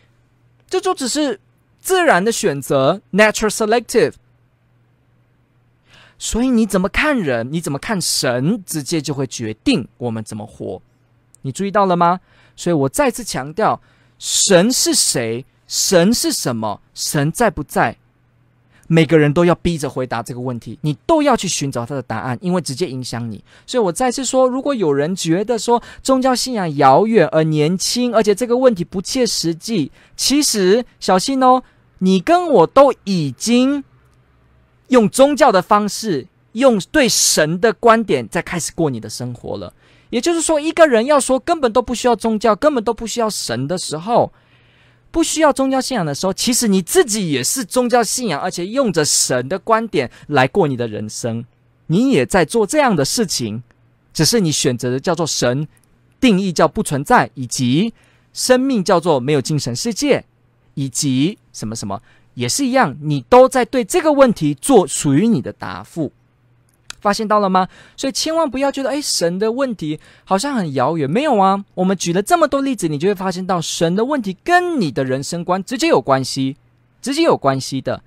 [0.70, 1.40] 这就只是
[1.80, 4.14] 自然的选择，natural selective。
[6.26, 10.82] 所以你怎么看人，你怎么看神，直接就会决定我们怎么活。
[11.44, 12.20] 你注意到了吗？
[12.56, 13.80] 所以我再次强调，
[14.18, 15.46] 神是谁？
[15.68, 16.82] 神是什么？
[16.96, 17.98] 神在不在？
[18.88, 23.44] 每个人都要逼着回答这个问题，你都要去寻找他的答案，因为直接影响你。
[23.68, 31.62] 所以我再次说，如果有人觉得说宗教信仰遥远而年轻，而且这个问题不切实际，其实小心哦，
[32.00, 33.84] 你跟我都已经。
[34.88, 39.74] 用宗教的方式，用对神的观点，在开始过你的生活了。
[40.12, 44.32] 也就是说，一个人要说根本都不需要宗教，根本都不需要神的时候，
[45.12, 51.44] 不需要宗教信仰的时候，其实你自己也是宗教信仰，而且用着神的观点来过你的人生。
[51.88, 53.64] 你也在做这样的事情，
[54.14, 55.68] 只是你选择的叫做神
[56.20, 57.94] 定义叫不存在，以及
[58.32, 60.24] 生命叫做没有精神世界，
[60.76, 62.02] 以及什么什么。
[62.36, 66.12] 也是一样，你都在对这个问题做属于你的答复，
[67.02, 67.68] 发现到了吗？
[67.98, 71.10] 所以千万不要觉得，哎，神的问题好像很遥远。
[71.10, 76.58] 没有啊，我们举了这么多例子，你就会发现到神的问题跟你的人生观直接有关系，
[77.02, 78.04] 直接有关系的。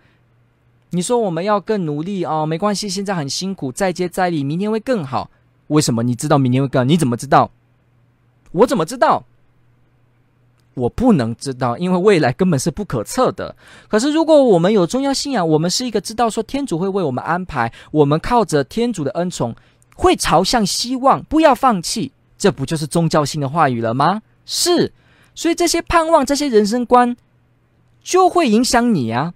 [0.91, 5.31] 你说我们要更努力哦，没关系，现在很辛苦，再接再厉，明天会更好。
[5.69, 6.03] 为什么？
[6.03, 6.85] 你知道明天会更好？
[6.85, 7.51] 你怎么知道？
[8.53, 9.25] 我怎么知道？
[10.79, 13.55] 我不能知道，因为未来根本是不可测的。
[13.89, 19.55] 可是，如果我们有宗教信仰，我们是一个知道说天主会为我们安排，我们靠着天主的恩宠，
[19.97, 22.13] 会朝向希望，不要放弃。
[22.39, 24.23] 这不就是宗教性的话语了吗？
[24.47, 24.93] 是，
[25.35, 27.17] 所以这些盼望、这些人生观，
[28.03, 29.35] 就会影响你啊。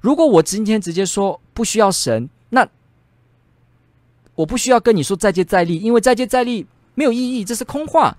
[0.00, 2.66] 如果我今天直接说不需要神，那
[4.36, 8.16] 我不需要跟你说再接再厉，因为再接再厉没有意义，这是空话。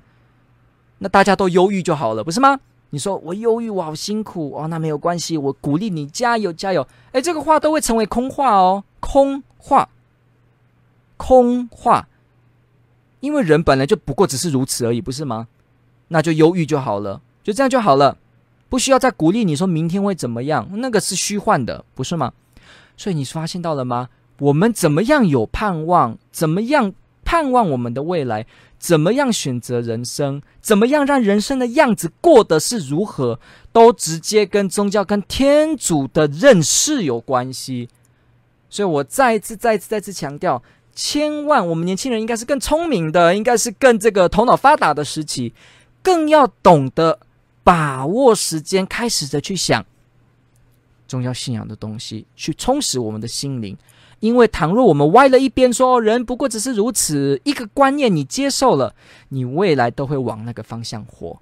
[1.05, 2.59] 那大家都忧郁就好了，不是吗？
[2.89, 6.87] 你说我忧郁，我好辛苦哦，那没有关系，我鼓励你加油加油。
[7.11, 9.87] 哎，这个话都会成为空话哦，空话，
[11.15, 12.07] 空话，
[13.19, 15.47] 因为人本来就不过只是如此而已，不是吗？
[16.07, 18.17] 那就忧郁就好了，就这样就好了，
[18.67, 22.33] 不需要再鼓励你说明天会怎么样，那个是虚幻的，不是吗？
[22.97, 24.09] 所以你发现到了吗？
[24.39, 26.17] 我们怎么样有盼望？
[26.31, 26.95] 怎么样
[27.25, 28.45] 盼望我们的未来？
[28.77, 30.41] 怎么样选择人生？
[30.61, 33.39] 怎么样让人生的样子过得是如何？
[33.73, 37.89] 都直接跟宗教、跟天主的认识有关系。
[38.69, 40.61] 所以我再一次、再一次、再次强调，
[40.93, 45.53] 千万我们年轻人应该是更聪明的，应该是更这个头脑发达的时期，
[46.03, 47.19] 更要懂得
[47.63, 49.83] 把握时间，开始的去想
[51.07, 53.75] 宗教信仰的东西，去充实我们的心灵。
[54.19, 58.95] 因为倘若我们歪了一边说，人不过只是如此一个观念，你接受了，
[59.29, 61.39] 你未来都会往那个方向活。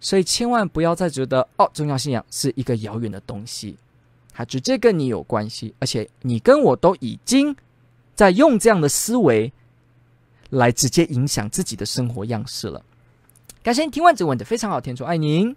[0.00, 3.76] 所以千万不要再觉得哦，宗教信仰是一个遥远的东西，
[4.34, 7.56] 它直接跟你有关系，而且你跟我都已经
[8.14, 9.50] 在用这样的思维
[10.50, 12.82] 来直接影响自己的生活样式了。
[13.62, 15.56] 感谢您听完这问的非常好，天主爱您。